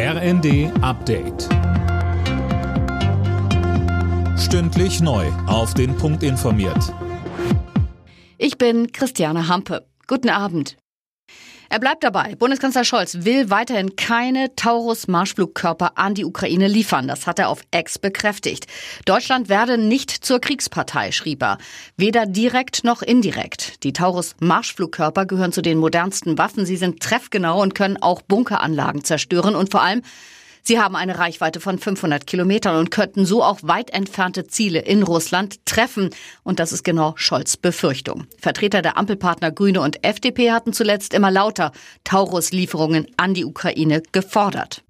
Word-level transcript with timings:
RND 0.00 0.70
Update. 0.80 1.48
Stündlich 4.38 5.00
neu. 5.00 5.26
Auf 5.48 5.74
den 5.74 5.96
Punkt 5.96 6.22
informiert. 6.22 6.94
Ich 8.38 8.58
bin 8.58 8.92
Christiane 8.92 9.48
Hampe. 9.48 9.88
Guten 10.06 10.28
Abend. 10.28 10.76
Er 11.70 11.80
bleibt 11.80 12.02
dabei. 12.02 12.34
Bundeskanzler 12.34 12.84
Scholz 12.84 13.24
will 13.24 13.50
weiterhin 13.50 13.94
keine 13.94 14.54
Taurus-Marschflugkörper 14.56 15.98
an 15.98 16.14
die 16.14 16.24
Ukraine 16.24 16.66
liefern. 16.66 17.08
Das 17.08 17.26
hat 17.26 17.38
er 17.38 17.50
auf 17.50 17.60
Ex 17.70 17.98
bekräftigt. 17.98 18.66
Deutschland 19.04 19.50
werde 19.50 19.76
nicht 19.76 20.10
zur 20.10 20.40
Kriegspartei, 20.40 21.12
schrieb 21.12 21.42
er. 21.42 21.58
Weder 21.98 22.24
direkt 22.24 22.84
noch 22.84 23.02
indirekt. 23.02 23.84
Die 23.84 23.92
Taurus-Marschflugkörper 23.92 25.26
gehören 25.26 25.52
zu 25.52 25.60
den 25.60 25.76
modernsten 25.76 26.38
Waffen. 26.38 26.64
Sie 26.64 26.76
sind 26.76 27.00
treffgenau 27.00 27.60
und 27.60 27.74
können 27.74 27.98
auch 27.98 28.22
Bunkeranlagen 28.22 29.04
zerstören 29.04 29.54
und 29.54 29.70
vor 29.70 29.82
allem 29.82 30.02
Sie 30.68 30.78
haben 30.78 30.96
eine 30.96 31.18
Reichweite 31.18 31.60
von 31.60 31.78
500 31.78 32.26
Kilometern 32.26 32.76
und 32.76 32.90
könnten 32.90 33.24
so 33.24 33.42
auch 33.42 33.60
weit 33.62 33.88
entfernte 33.88 34.48
Ziele 34.48 34.80
in 34.80 35.02
Russland 35.02 35.64
treffen. 35.64 36.10
Und 36.42 36.60
das 36.60 36.72
ist 36.72 36.84
genau 36.84 37.14
Scholz 37.16 37.56
Befürchtung. 37.56 38.26
Vertreter 38.38 38.82
der 38.82 38.98
Ampelpartner 38.98 39.50
Grüne 39.50 39.80
und 39.80 40.04
FDP 40.04 40.52
hatten 40.52 40.74
zuletzt 40.74 41.14
immer 41.14 41.30
lauter 41.30 41.72
Taurus-Lieferungen 42.04 43.06
an 43.16 43.32
die 43.32 43.46
Ukraine 43.46 44.02
gefordert. 44.12 44.84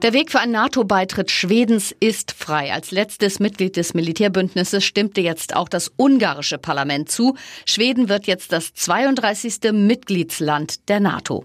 Der 0.00 0.14
Weg 0.14 0.32
für 0.32 0.40
einen 0.40 0.52
NATO-Beitritt 0.52 1.30
Schwedens 1.30 1.94
ist 2.00 2.32
frei. 2.32 2.72
Als 2.72 2.92
letztes 2.92 3.40
Mitglied 3.40 3.76
des 3.76 3.92
Militärbündnisses 3.92 4.82
stimmte 4.82 5.20
jetzt 5.20 5.54
auch 5.54 5.68
das 5.68 5.92
ungarische 5.98 6.56
Parlament 6.56 7.10
zu. 7.10 7.36
Schweden 7.66 8.08
wird 8.08 8.26
jetzt 8.26 8.52
das 8.52 8.72
32. 8.72 9.72
Mitgliedsland 9.72 10.88
der 10.88 11.00
NATO. 11.00 11.44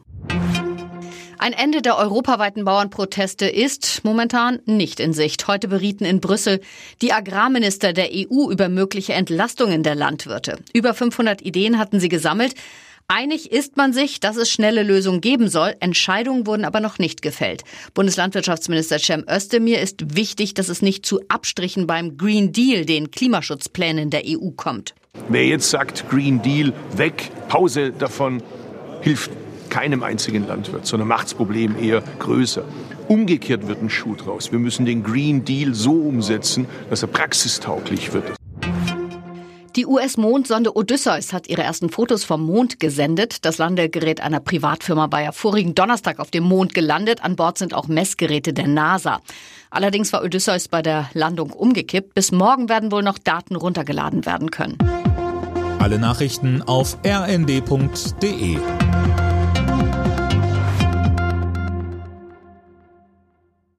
Ein 1.43 1.53
Ende 1.53 1.81
der 1.81 1.97
europaweiten 1.97 2.65
Bauernproteste 2.65 3.47
ist 3.47 4.01
momentan 4.03 4.59
nicht 4.67 4.99
in 4.99 5.11
Sicht. 5.11 5.47
Heute 5.47 5.69
berieten 5.69 6.05
in 6.05 6.21
Brüssel 6.21 6.61
die 7.01 7.13
Agrarminister 7.13 7.93
der 7.93 8.09
EU 8.13 8.51
über 8.51 8.69
mögliche 8.69 9.13
Entlastungen 9.13 9.81
der 9.81 9.95
Landwirte. 9.95 10.59
Über 10.71 10.93
500 10.93 11.41
Ideen 11.41 11.79
hatten 11.79 11.99
sie 11.99 12.09
gesammelt. 12.09 12.53
Einig 13.07 13.51
ist 13.51 13.75
man 13.75 13.91
sich, 13.91 14.19
dass 14.19 14.37
es 14.37 14.51
schnelle 14.51 14.83
Lösungen 14.83 15.19
geben 15.19 15.49
soll. 15.49 15.73
Entscheidungen 15.79 16.45
wurden 16.45 16.63
aber 16.63 16.79
noch 16.79 16.99
nicht 16.99 17.23
gefällt. 17.23 17.63
Bundeslandwirtschaftsminister 17.95 18.99
Cem 18.99 19.25
Özdemir 19.27 19.81
ist 19.81 20.15
wichtig, 20.15 20.53
dass 20.53 20.69
es 20.69 20.83
nicht 20.83 21.07
zu 21.07 21.21
Abstrichen 21.27 21.87
beim 21.87 22.17
Green 22.17 22.51
Deal, 22.51 22.85
den 22.85 23.09
Klimaschutzplänen 23.09 24.11
der 24.11 24.25
EU, 24.27 24.51
kommt. 24.51 24.93
Wer 25.27 25.47
jetzt 25.47 25.71
sagt, 25.71 26.07
Green 26.07 26.43
Deal 26.43 26.71
weg, 26.95 27.31
Pause 27.49 27.91
davon, 27.97 28.43
hilft 29.01 29.31
keinem 29.71 30.03
einzigen 30.03 30.47
Landwirt, 30.47 30.85
sondern 30.85 31.07
macht 31.07 31.25
das 31.25 31.33
Problem 31.33 31.75
eher 31.81 32.03
größer. 32.19 32.63
Umgekehrt 33.07 33.67
wird 33.67 33.81
ein 33.81 33.89
Schuh 33.89 34.15
draus. 34.15 34.51
Wir 34.51 34.59
müssen 34.59 34.85
den 34.85 35.01
Green 35.01 35.43
Deal 35.43 35.73
so 35.73 35.93
umsetzen, 35.93 36.67
dass 36.91 37.01
er 37.01 37.07
praxistauglich 37.07 38.13
wird. 38.13 38.35
Die 39.77 39.85
US-Mondsonde 39.85 40.75
Odysseus 40.75 41.31
hat 41.31 41.47
ihre 41.47 41.63
ersten 41.63 41.89
Fotos 41.89 42.25
vom 42.25 42.45
Mond 42.45 42.81
gesendet. 42.81 43.45
Das 43.45 43.57
Landegerät 43.57 44.19
einer 44.19 44.41
Privatfirma 44.41 45.09
war 45.11 45.21
ja 45.21 45.31
vorigen 45.31 45.75
Donnerstag 45.75 46.19
auf 46.19 46.29
dem 46.29 46.43
Mond 46.43 46.73
gelandet. 46.73 47.23
An 47.23 47.37
Bord 47.37 47.57
sind 47.57 47.73
auch 47.73 47.87
Messgeräte 47.87 48.51
der 48.51 48.67
NASA. 48.67 49.21
Allerdings 49.69 50.11
war 50.11 50.23
Odysseus 50.23 50.67
bei 50.67 50.81
der 50.81 51.09
Landung 51.13 51.51
umgekippt. 51.51 52.13
Bis 52.13 52.33
morgen 52.33 52.67
werden 52.67 52.91
wohl 52.91 53.01
noch 53.01 53.17
Daten 53.17 53.55
runtergeladen 53.55 54.25
werden 54.25 54.51
können. 54.51 54.77
Alle 55.79 55.97
Nachrichten 55.97 56.61
auf 56.61 56.97
rnd.de 57.05 58.57